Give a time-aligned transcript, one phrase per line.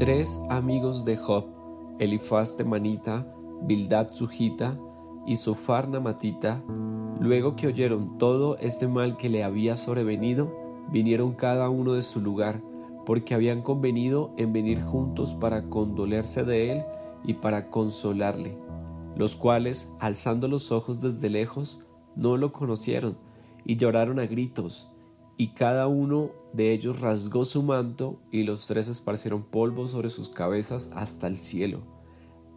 [0.00, 1.44] tres amigos de Job,
[1.98, 3.30] Elifaz Temanita,
[3.64, 4.80] Bildad Sujita
[5.26, 6.64] y Sofar Namatita,
[7.20, 10.56] luego que oyeron todo este mal que le había sobrevenido,
[10.90, 12.62] vinieron cada uno de su lugar,
[13.04, 16.84] porque habían convenido en venir juntos para condolerse de él
[17.22, 18.56] y para consolarle,
[19.16, 21.78] los cuales, alzando los ojos desde lejos,
[22.16, 23.18] no lo conocieron
[23.66, 24.90] y lloraron a gritos,
[25.40, 30.28] y cada uno de ellos rasgó su manto y los tres esparcieron polvo sobre sus
[30.28, 31.80] cabezas hasta el cielo.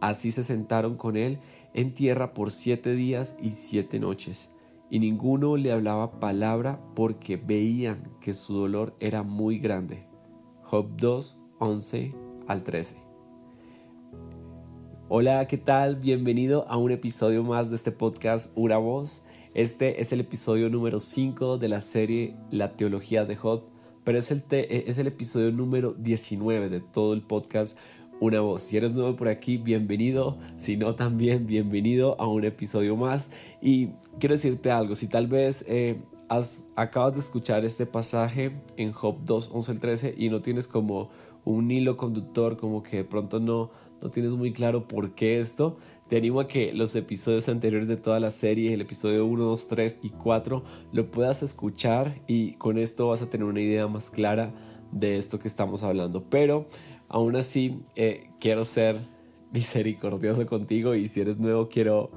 [0.02, 1.38] Así se sentaron con él
[1.72, 4.50] en tierra por siete días y siete noches,
[4.90, 10.06] y ninguno le hablaba palabra porque veían que su dolor era muy grande.
[10.64, 12.14] Job 2, 11
[12.48, 12.96] al 13.
[15.08, 15.96] Hola, ¿qué tal?
[15.96, 19.23] Bienvenido a un episodio más de este podcast Una Voz.
[19.54, 23.62] Este es el episodio número 5 de la serie La Teología de Job,
[24.02, 27.78] pero es el, es el episodio número 19 de todo el podcast
[28.18, 28.64] Una Voz.
[28.64, 30.38] Si eres nuevo por aquí, bienvenido.
[30.56, 33.30] Si no, también bienvenido a un episodio más.
[33.62, 35.64] Y quiero decirte algo, si tal vez...
[35.68, 40.40] Eh, Has, acabas de escuchar este pasaje en Job 2, 11 al 13 y no
[40.40, 41.10] tienes como
[41.44, 45.76] un hilo conductor, como que de pronto no, no tienes muy claro por qué esto,
[46.08, 49.66] te animo a que los episodios anteriores de toda la serie, el episodio 1, 2,
[49.68, 54.10] 3 y 4, lo puedas escuchar y con esto vas a tener una idea más
[54.10, 54.52] clara
[54.92, 56.24] de esto que estamos hablando.
[56.28, 56.66] Pero
[57.08, 59.00] aún así, eh, quiero ser
[59.52, 62.10] misericordioso contigo y si eres nuevo, quiero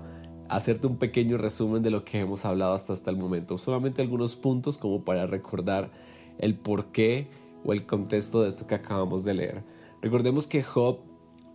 [0.49, 3.57] hacerte un pequeño resumen de lo que hemos hablado hasta, hasta el momento.
[3.57, 5.91] Solamente algunos puntos como para recordar
[6.39, 7.27] el porqué
[7.63, 9.63] o el contexto de esto que acabamos de leer.
[10.01, 10.99] Recordemos que Job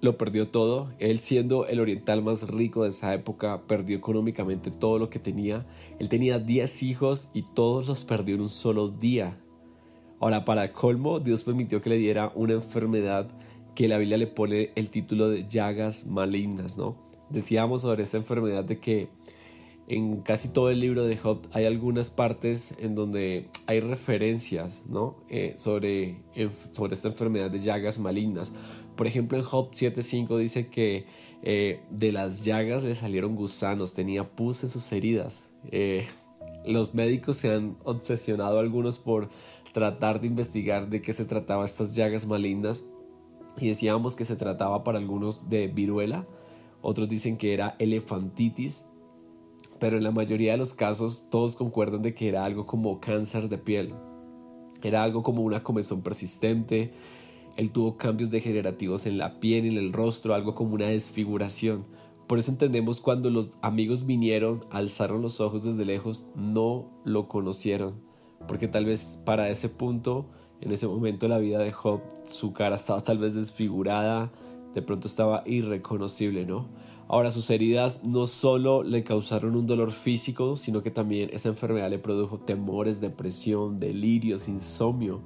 [0.03, 0.93] lo perdió todo.
[0.99, 5.65] Él siendo el oriental más rico de esa época, perdió económicamente todo lo que tenía.
[5.99, 9.39] Él tenía 10 hijos y todos los perdió en un solo día.
[10.21, 13.29] Ahora, para colmo, Dios permitió que le diera una enfermedad
[13.75, 16.97] que la Biblia le pone el título de llagas malignas, ¿no?
[17.31, 19.09] Decíamos sobre esta enfermedad de que
[19.89, 25.17] en casi todo el libro de Job hay algunas partes en donde hay referencias ¿no?
[25.29, 26.17] Eh, sobre,
[26.73, 28.53] sobre esta enfermedad de llagas malignas.
[28.97, 31.07] Por ejemplo, en Job 7.5 dice que
[31.43, 35.49] eh, de las llagas le salieron gusanos, tenía pus en sus heridas.
[35.71, 36.07] Eh,
[36.67, 39.29] los médicos se han obsesionado algunos por
[39.73, 42.85] tratar de investigar de qué se trataba estas llagas malignas
[43.59, 46.27] y decíamos que se trataba para algunos de viruela,
[46.81, 48.87] otros dicen que era elefantitis,
[49.79, 53.49] pero en la mayoría de los casos todos concuerdan de que era algo como cáncer
[53.49, 53.95] de piel.
[54.83, 56.93] Era algo como una comezón persistente,
[57.57, 61.85] él tuvo cambios degenerativos en la piel en el rostro, algo como una desfiguración.
[62.27, 67.95] Por eso entendemos cuando los amigos vinieron, alzaron los ojos desde lejos, no lo conocieron.
[68.49, 70.27] Porque tal vez para ese punto,
[70.61, 74.33] en ese momento de la vida de Job, su cara estaba tal vez desfigurada,
[74.75, 76.69] de pronto estaba irreconocible, ¿no?
[77.07, 81.91] Ahora sus heridas no solo le causaron un dolor físico, sino que también esa enfermedad
[81.91, 85.21] le produjo temores, depresión, delirios, insomnio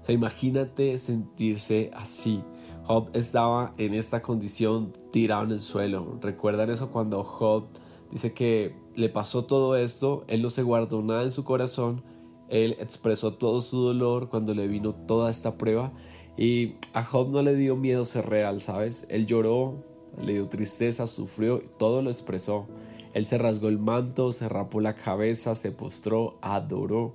[0.00, 2.42] o sea, imagínate sentirse así.
[2.84, 6.18] Job estaba en esta condición tirado en el suelo.
[6.20, 7.66] ¿Recuerdan eso cuando Job
[8.10, 10.24] dice que le pasó todo esto?
[10.26, 12.02] Él no se guardó nada en su corazón.
[12.48, 15.92] Él expresó todo su dolor cuando le vino toda esta prueba.
[16.36, 19.06] Y a Job no le dio miedo ser real, ¿sabes?
[19.08, 19.84] Él lloró,
[20.20, 22.66] le dio tristeza, sufrió, todo lo expresó.
[23.12, 27.14] Él se rasgó el manto, se rapó la cabeza, se postró, adoró.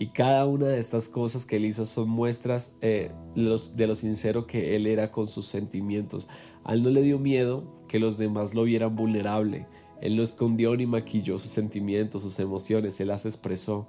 [0.00, 4.46] Y cada una de estas cosas que él hizo son muestras eh, de lo sincero
[4.46, 6.28] que él era con sus sentimientos.
[6.62, 9.66] A él no le dio miedo que los demás lo vieran vulnerable.
[10.00, 13.88] Él no escondió ni maquilló sus sentimientos, sus emociones, él las expresó.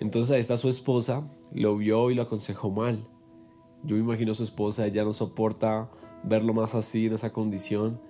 [0.00, 3.06] Entonces ahí está su esposa, lo vio y lo aconsejó mal.
[3.84, 5.88] Yo me imagino a su esposa, ella no soporta
[6.24, 8.00] verlo más así en esa condición.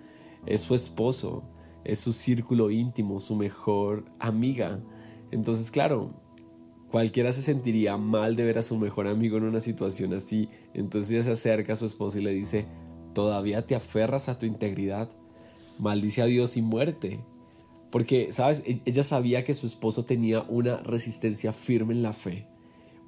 [0.47, 1.43] Es su esposo,
[1.84, 4.80] es su círculo íntimo, su mejor amiga.
[5.30, 6.23] Entonces, claro,
[6.95, 11.25] Cualquiera se sentiría mal de ver a su mejor amigo en una situación así, entonces
[11.25, 12.67] se acerca a su esposa y le dice,
[13.15, 15.11] ¿todavía te aferras a tu integridad?
[15.81, 17.19] Maldice a Dios y muerte.
[17.91, 18.63] Porque, ¿sabes?
[18.65, 22.47] E-, ella sabía que su esposo tenía una resistencia firme en la fe,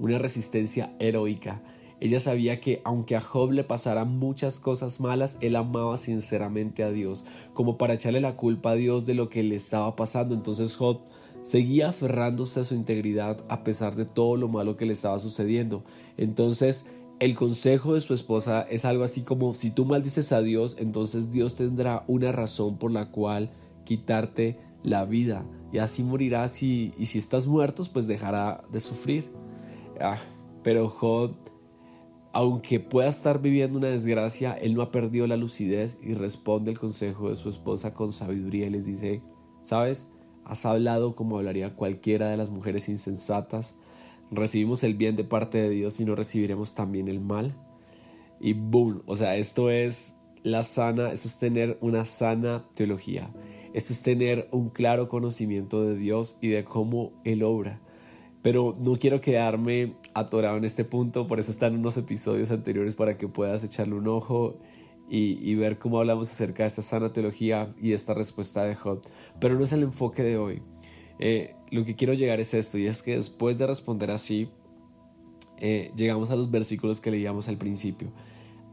[0.01, 1.63] una resistencia heroica.
[2.01, 6.91] Ella sabía que aunque a Job le pasaran muchas cosas malas, él amaba sinceramente a
[6.91, 7.25] Dios,
[7.55, 10.35] como para echarle la culpa a Dios de lo que le estaba pasando.
[10.35, 11.03] Entonces Job
[11.43, 15.85] seguía aferrándose a su integridad a pesar de todo lo malo que le estaba sucediendo.
[16.17, 16.87] Entonces,
[17.19, 21.31] el consejo de su esposa es algo así como, si tú maldices a Dios, entonces
[21.31, 23.51] Dios tendrá una razón por la cual
[23.85, 29.31] quitarte la vida y así morirás y, si estás muerto, pues dejará de sufrir.
[30.01, 30.19] Ah,
[30.63, 31.35] pero Job
[32.37, 36.79] aunque pueda estar viviendo una desgracia, él no ha perdido la lucidez y responde el
[36.79, 39.23] consejo de su esposa con sabiduría y les dice,
[39.63, 40.09] ¿sabes?
[40.47, 43.75] Has hablado como hablaría cualquiera de las mujeres insensatas.
[44.31, 47.57] Recibimos el bien de parte de Dios y no recibiremos también el mal.
[48.39, 53.29] Y boom, o sea, esto es la sana, eso es tener una sana teología.
[53.75, 57.81] Esto es tener un claro conocimiento de Dios y de cómo Él obra.
[58.43, 63.19] Pero no quiero quedarme atorado en este punto, por eso están unos episodios anteriores para
[63.19, 64.61] que puedas echarle un ojo
[65.09, 69.03] y, ver cómo hablamos acerca de esta sana teología y esta respuesta de Job.
[69.41, 70.63] Pero no es el enfoque de hoy.
[71.19, 74.49] Eh, lo que quiero llegar es esto, y es que después de responder así,
[75.59, 78.13] eh, llegamos a los versículos que leíamos al principio.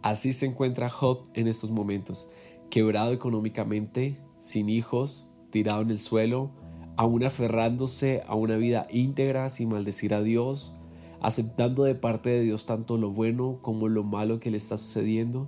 [0.01, 2.27] Así se encuentra Job en estos momentos,
[2.69, 6.51] quebrado económicamente, sin hijos, tirado en el suelo,
[6.97, 10.73] aún aferrándose a una vida íntegra sin maldecir a Dios,
[11.21, 15.47] aceptando de parte de Dios tanto lo bueno como lo malo que le está sucediendo.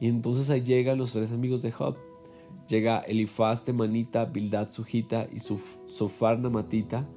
[0.00, 1.96] Y entonces ahí llegan los tres amigos de Job.
[2.68, 7.08] Llega Elifaz, Temanita, Bildad, Sujita y Sofar, Namatita.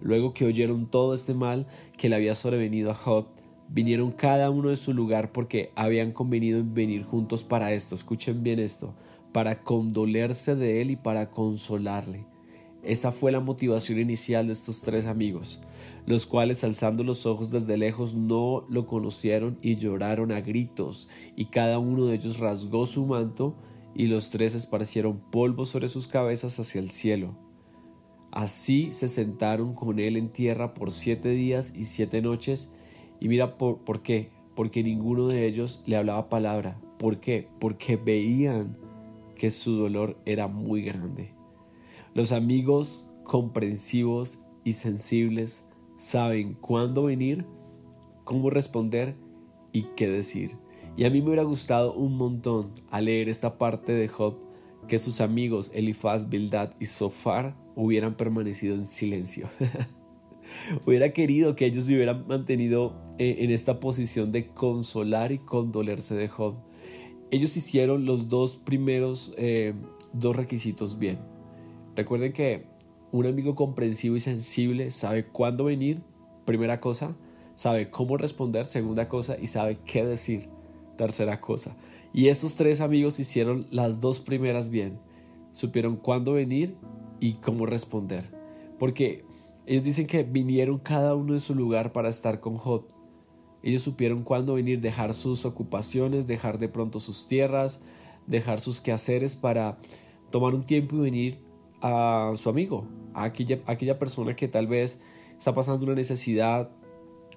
[0.00, 1.66] Luego que oyeron todo este mal
[1.96, 3.26] que le había sobrevenido a Job,
[3.68, 7.94] vinieron cada uno de su lugar porque habían convenido en venir juntos para esto.
[7.94, 8.94] Escuchen bien esto,
[9.32, 12.26] para condolerse de él y para consolarle.
[12.82, 15.60] Esa fue la motivación inicial de estos tres amigos,
[16.06, 21.46] los cuales alzando los ojos desde lejos no lo conocieron y lloraron a gritos, y
[21.46, 23.54] cada uno de ellos rasgó su manto,
[23.94, 27.36] y los tres esparcieron polvo sobre sus cabezas hacia el cielo.
[28.32, 32.70] Así se sentaron con él en tierra por siete días y siete noches,
[33.20, 36.80] y mira por, por qué, porque ninguno de ellos le hablaba palabra.
[36.98, 37.48] ¿Por qué?
[37.60, 38.76] Porque veían
[39.36, 41.30] que su dolor era muy grande.
[42.14, 47.46] Los amigos comprensivos y sensibles saben cuándo venir,
[48.24, 49.16] cómo responder
[49.72, 50.56] y qué decir.
[50.96, 54.36] Y a mí me hubiera gustado un montón al leer esta parte de Job
[54.86, 59.48] que sus amigos Elifaz, Bildad y Sofar hubieran permanecido en silencio.
[60.86, 66.28] hubiera querido que ellos hubieran mantenido eh, en esta posición de consolar y condolerse de
[66.28, 66.56] Job.
[67.30, 69.74] Ellos hicieron los dos primeros eh,
[70.12, 71.18] dos requisitos bien.
[71.96, 72.66] Recuerden que
[73.14, 76.02] un amigo comprensivo y sensible sabe cuándo venir,
[76.44, 77.14] primera cosa,
[77.54, 80.48] sabe cómo responder, segunda cosa, y sabe qué decir,
[80.96, 81.76] tercera cosa.
[82.12, 84.98] Y estos tres amigos hicieron las dos primeras bien.
[85.52, 86.74] Supieron cuándo venir
[87.20, 88.28] y cómo responder.
[88.80, 89.24] Porque
[89.64, 92.88] ellos dicen que vinieron cada uno de su lugar para estar con Job.
[93.62, 97.78] Ellos supieron cuándo venir, dejar sus ocupaciones, dejar de pronto sus tierras,
[98.26, 99.78] dejar sus quehaceres para
[100.32, 101.38] tomar un tiempo y venir
[101.80, 105.00] a su amigo, aquella, aquella persona que tal vez
[105.36, 106.70] está pasando una necesidad,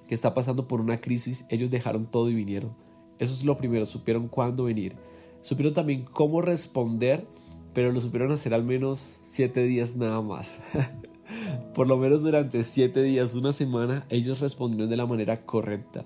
[0.06, 2.74] que está pasando por una crisis, ellos dejaron todo y vinieron.
[3.18, 4.96] Eso es lo primero, supieron cuándo venir.
[5.42, 7.26] Supieron también cómo responder,
[7.74, 10.60] pero lo supieron hacer al menos siete días nada más.
[11.74, 16.04] por lo menos durante siete días, una semana, ellos respondieron de la manera correcta.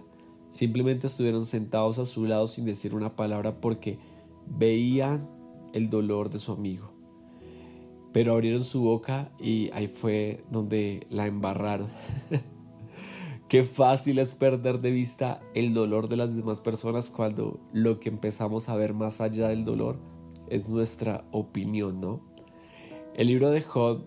[0.50, 3.98] Simplemente estuvieron sentados a su lado sin decir una palabra porque
[4.46, 5.28] veían
[5.72, 6.91] el dolor de su amigo
[8.12, 11.88] pero abrieron su boca y ahí fue donde la embarraron.
[13.48, 18.08] Qué fácil es perder de vista el dolor de las demás personas cuando lo que
[18.08, 19.98] empezamos a ver más allá del dolor
[20.48, 22.20] es nuestra opinión, ¿no?
[23.14, 24.06] El libro de Job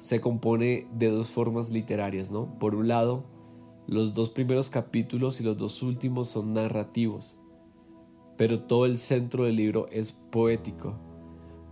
[0.00, 2.58] se compone de dos formas literarias, ¿no?
[2.58, 3.24] Por un lado,
[3.86, 7.38] los dos primeros capítulos y los dos últimos son narrativos,
[8.36, 10.94] pero todo el centro del libro es poético.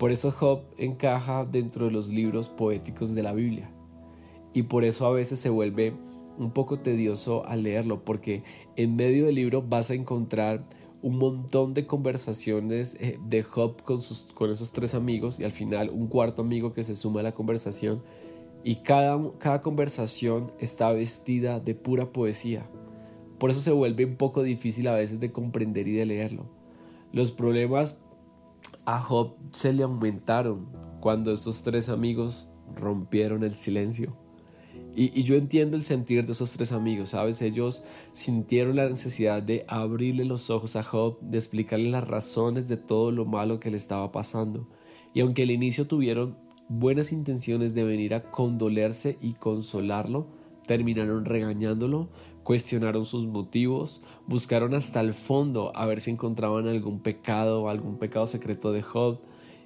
[0.03, 3.71] Por eso Job encaja dentro de los libros poéticos de la Biblia.
[4.53, 5.95] Y por eso a veces se vuelve
[6.39, 8.43] un poco tedioso al leerlo, porque
[8.75, 10.65] en medio del libro vas a encontrar
[11.03, 15.53] un montón de conversaciones eh, de Job con, sus, con esos tres amigos y al
[15.53, 18.03] final un cuarto amigo que se suma a la conversación
[18.65, 22.69] y cada, cada conversación está vestida de pura poesía.
[23.39, 26.47] Por eso se vuelve un poco difícil a veces de comprender y de leerlo.
[27.13, 28.03] Los problemas
[28.85, 30.67] a Job se le aumentaron
[31.01, 34.17] cuando estos tres amigos rompieron el silencio.
[34.95, 37.41] Y, yo entiendo el sentir de esos tres amigos, ¿sabes?
[37.41, 42.77] Ellos sintieron la necesidad de abrirle los ojos a Job, de explicarle las razones de
[42.77, 44.69] todo lo malo que le estaba pasando.
[45.15, 46.37] Y aunque al inicio tuvieron
[46.69, 50.27] buenas intenciones de venir a condolerse y consolarlo,
[50.67, 52.11] terminaron regañándolo,
[52.43, 58.27] cuestionaron sus motivos, buscaron hasta el fondo a ver si encontraban algún pecado, algún pecado
[58.27, 59.19] secreto de Job,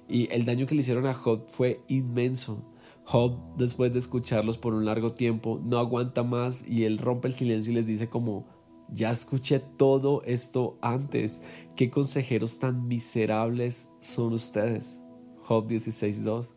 [0.07, 2.63] y el daño que le hicieron a Job fue inmenso.
[3.03, 7.33] Job, después de escucharlos por un largo tiempo, no aguanta más y él rompe el
[7.33, 8.45] silencio y les dice como,
[8.89, 11.41] Ya escuché todo esto antes.
[11.75, 15.01] ¿Qué consejeros tan miserables son ustedes?
[15.41, 16.53] Job 16.2.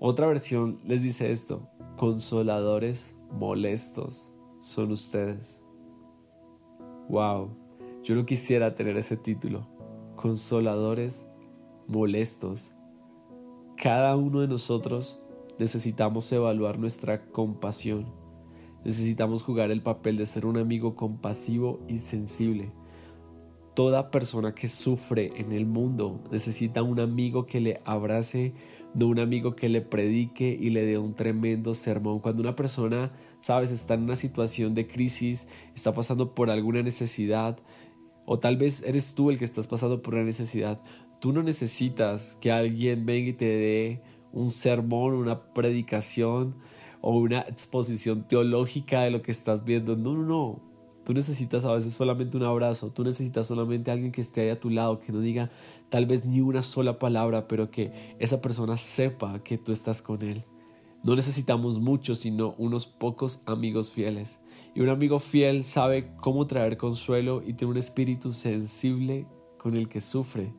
[0.00, 1.68] Otra versión les dice esto.
[1.96, 5.64] Consoladores molestos son ustedes.
[7.08, 7.56] Wow,
[8.02, 9.66] yo no quisiera tener ese título.
[10.16, 11.28] Consoladores
[11.86, 12.74] molestos.
[13.76, 15.24] Cada uno de nosotros
[15.58, 18.06] necesitamos evaluar nuestra compasión.
[18.84, 22.72] Necesitamos jugar el papel de ser un amigo compasivo y sensible.
[23.78, 28.52] Toda persona que sufre en el mundo necesita un amigo que le abrace,
[28.92, 32.18] no un amigo que le predique y le dé un tremendo sermón.
[32.18, 37.60] Cuando una persona, sabes, está en una situación de crisis, está pasando por alguna necesidad,
[38.26, 40.80] o tal vez eres tú el que estás pasando por una necesidad,
[41.20, 46.56] tú no necesitas que alguien venga y te dé un sermón, una predicación
[47.00, 49.94] o una exposición teológica de lo que estás viendo.
[49.94, 50.68] No, no, no.
[51.08, 54.60] Tú necesitas a veces solamente un abrazo, tú necesitas solamente alguien que esté ahí a
[54.60, 55.50] tu lado, que no diga
[55.88, 60.20] tal vez ni una sola palabra, pero que esa persona sepa que tú estás con
[60.20, 60.44] él.
[61.02, 64.40] No necesitamos muchos, sino unos pocos amigos fieles.
[64.74, 69.88] Y un amigo fiel sabe cómo traer consuelo y tiene un espíritu sensible con el
[69.88, 70.52] que sufre.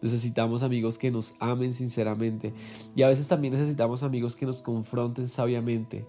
[0.00, 2.54] Necesitamos amigos que nos amen sinceramente
[2.94, 6.06] y a veces también necesitamos amigos que nos confronten sabiamente.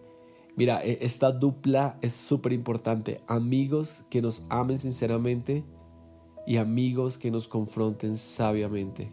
[0.55, 3.19] Mira, e, esta dupla es súper importante.
[3.27, 5.65] Amigos que nos amen sinceramente
[6.47, 9.11] y amigos que nos confronten sabiamente.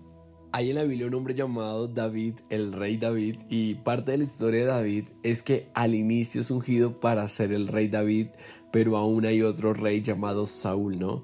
[0.54, 4.24] Hay en la Biblia un hombre llamado David, el rey David, y parte de la
[4.24, 8.28] historia de David es que al inicio es ungido para ser el rey David,
[8.70, 11.22] pero aún hay otro rey llamado Saúl, ¿no?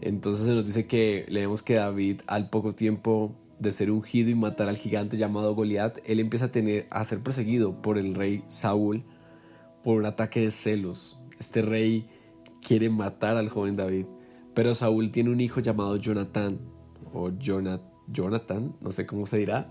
[0.00, 4.36] Entonces se nos dice que leemos que David al poco tiempo de ser ungido y
[4.36, 8.44] matar al gigante llamado Goliat, él empieza a tener a ser perseguido por el rey
[8.46, 9.02] Saúl
[9.88, 11.18] por un ataque de celos.
[11.40, 12.06] Este rey
[12.60, 14.04] quiere matar al joven David,
[14.52, 16.58] pero Saúl tiene un hijo llamado Jonathan
[17.14, 19.66] o Jonathan, no sé cómo se dirá,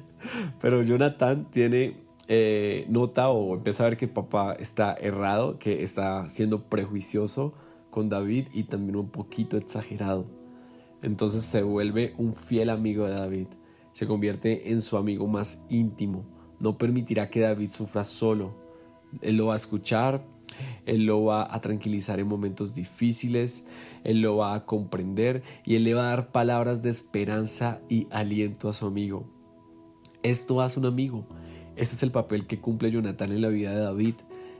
[0.62, 1.98] pero Jonathan tiene
[2.28, 7.52] eh, nota o empieza a ver que papá está errado, que está siendo prejuicioso
[7.90, 10.24] con David y también un poquito exagerado.
[11.02, 13.48] Entonces se vuelve un fiel amigo de David,
[13.92, 16.24] se convierte en su amigo más íntimo,
[16.58, 18.66] no permitirá que David sufra solo,
[19.22, 20.24] él lo va a escuchar,
[20.86, 23.64] él lo va a tranquilizar en momentos difíciles,
[24.04, 28.06] él lo va a comprender y él le va a dar palabras de esperanza y
[28.10, 29.26] aliento a su amigo.
[30.22, 31.26] Esto hace un amigo.
[31.76, 34.14] Este es el papel que cumple Jonathan en la vida de David.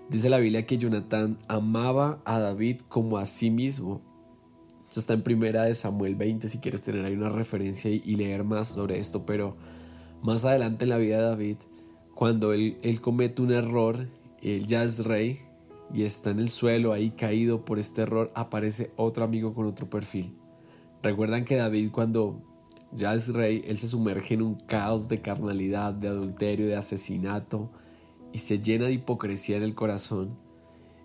[0.09, 4.01] Dice la Biblia que Jonathan amaba a David como a sí mismo.
[4.89, 8.45] Esto está en primera de Samuel 20 si quieres tener ahí una referencia y, leer
[8.45, 9.57] más sobre esto, pero
[10.23, 11.57] más adelante en la vida de David,
[12.15, 14.09] cuando él, él comete un error,
[14.43, 15.41] él ya es rey
[15.93, 19.89] y está en el suelo ahí caído por este error, aparece otro amigo con otro
[19.89, 20.35] perfil.
[21.03, 22.43] Recuerdan que David cuando
[22.93, 27.71] ya es rey, él se sumerge en un caos de carnalidad, de adulterio, de asesinato,
[28.33, 30.37] y se llena de hipocresía en el corazón.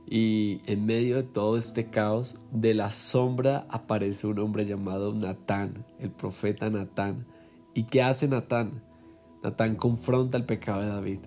[0.05, 5.85] Y en medio de todo este caos, de la sombra aparece un hombre llamado Natán,
[5.99, 7.25] el profeta Natán.
[7.73, 8.83] ¿Y qué hace Natán?
[9.43, 11.19] Natán confronta el pecado de David.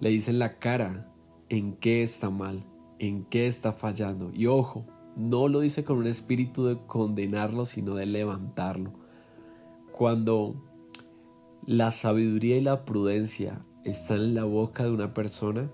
[0.00, 1.12] Le dice en la cara
[1.48, 2.64] en qué está mal,
[2.98, 4.30] en qué está fallando.
[4.32, 4.84] Y ojo,
[5.16, 8.92] no lo dice con un espíritu de condenarlo, sino de levantarlo.
[9.92, 10.56] Cuando
[11.66, 15.70] la sabiduría y la prudencia están en la boca de una persona,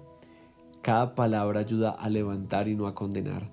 [0.83, 3.51] cada palabra ayuda a levantar y no a condenar.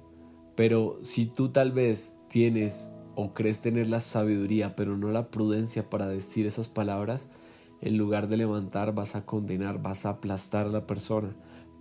[0.55, 5.89] Pero si tú tal vez tienes o crees tener la sabiduría, pero no la prudencia
[5.89, 7.29] para decir esas palabras,
[7.81, 11.35] en lugar de levantar vas a condenar, vas a aplastar a la persona.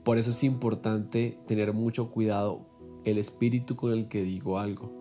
[0.04, 2.66] Por eso es importante tener mucho cuidado
[3.04, 4.92] el espíritu con el que digo algo.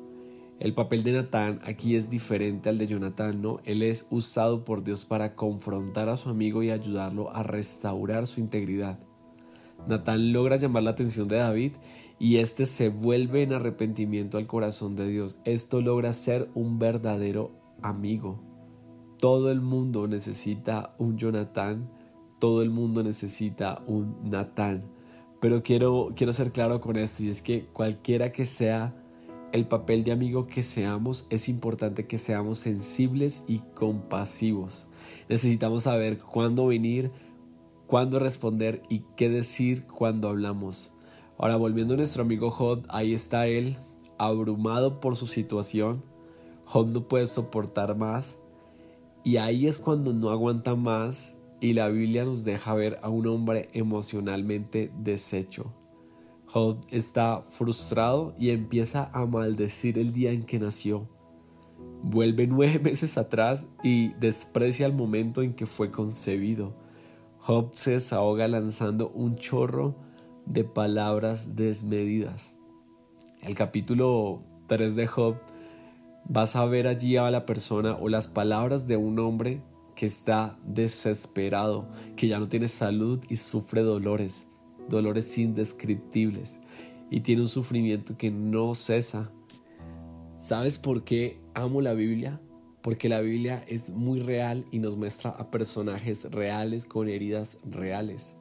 [0.59, 3.59] El papel de Natán aquí es diferente al de Jonathan, ¿no?
[3.63, 8.39] Él es usado por Dios para confrontar a su amigo y ayudarlo a restaurar su
[8.39, 8.99] integridad.
[9.87, 11.73] Natán logra llamar la atención de David
[12.17, 15.39] y éste se vuelve en arrepentimiento al corazón de Dios.
[15.45, 17.51] Esto logra ser un verdadero
[17.83, 18.41] amigo.
[19.19, 21.89] Todo el mundo necesita un Jonathan,
[22.39, 24.83] todo el mundo necesita un Natán.
[25.39, 28.95] Pero quiero, quiero ser claro con esto y es que cualquiera que sea
[29.51, 34.87] el papel de amigo que seamos, es importante que seamos sensibles y compasivos.
[35.29, 37.11] Necesitamos saber cuándo venir,
[37.85, 40.93] cuándo responder y qué decir cuando hablamos.
[41.37, 43.77] Ahora, volviendo a nuestro amigo Job, ahí está él,
[44.17, 46.03] abrumado por su situación.
[46.65, 48.39] Job no puede soportar más.
[49.23, 53.27] Y ahí es cuando no aguanta más y la Biblia nos deja ver a un
[53.27, 55.73] hombre emocionalmente deshecho.
[56.45, 61.07] Job está frustrado y empieza a maldecir el día en que nació.
[62.03, 66.75] Vuelve nueve meses atrás y desprecia el momento en que fue concebido.
[67.39, 69.95] Job se desahoga lanzando un chorro
[70.45, 72.57] de palabras desmedidas.
[73.41, 75.35] El capítulo 3 de Job
[76.25, 79.61] vas a ver allí a la persona o las palabras de un hombre
[79.97, 84.47] que está desesperado, que ya no tiene salud y sufre dolores,
[84.87, 86.59] dolores indescriptibles
[87.09, 89.31] y tiene un sufrimiento que no cesa.
[90.35, 92.39] ¿Sabes por qué amo la Biblia?
[92.83, 98.37] Porque la Biblia es muy real y nos muestra a personajes reales con heridas reales.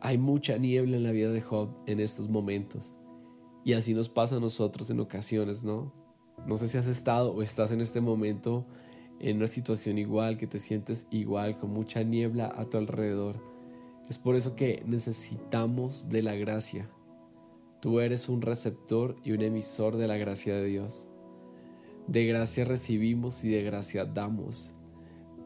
[0.00, 2.94] Hay mucha niebla en la vida de Job en estos momentos.
[3.62, 5.92] Y así nos pasa a nosotros en ocasiones, ¿no?
[6.46, 8.66] No sé si has estado o estás en este momento
[9.20, 13.36] en una situación igual, que te sientes igual, con mucha niebla a tu alrededor.
[14.08, 16.88] Es por eso que necesitamos de la gracia.
[17.80, 21.08] Tú eres un receptor y un emisor de la gracia de Dios.
[22.06, 24.74] De gracia recibimos y de gracia damos.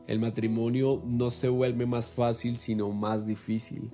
[0.07, 3.91] El matrimonio no se vuelve más fácil, sino más difícil.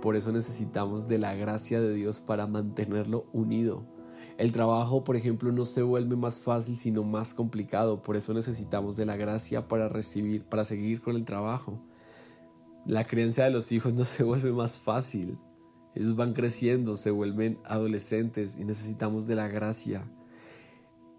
[0.00, 3.95] Por eso necesitamos de la gracia de Dios para mantenerlo unido.
[4.38, 8.02] El trabajo, por ejemplo, no se vuelve más fácil, sino más complicado.
[8.02, 11.80] Por eso necesitamos de la gracia para recibir, para seguir con el trabajo.
[12.84, 15.38] La creencia de los hijos no se vuelve más fácil.
[15.94, 20.06] Ellos van creciendo, se vuelven adolescentes y necesitamos de la gracia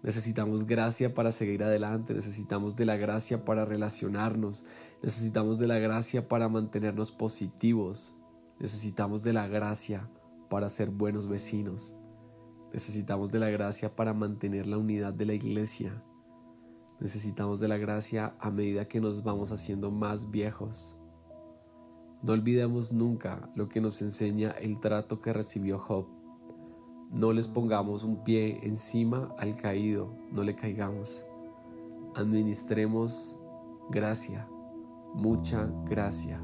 [0.02, 4.64] Necesitamos gracia para seguir adelante, necesitamos de la gracia para relacionarnos,
[5.02, 8.14] necesitamos de la gracia para mantenernos positivos,
[8.60, 10.08] necesitamos de la gracia
[10.48, 11.96] para ser buenos vecinos,
[12.72, 16.02] necesitamos de la gracia para mantener la unidad de la iglesia,
[17.00, 20.98] necesitamos de la gracia a medida que nos vamos haciendo más viejos.
[22.22, 26.18] No olvidemos nunca lo que nos enseña el trato que recibió Job
[27.10, 31.24] no les pongamos un pie encima al caído, no le caigamos.
[32.14, 33.36] Administremos
[33.88, 34.46] gracia,
[35.14, 36.38] mucha gracia.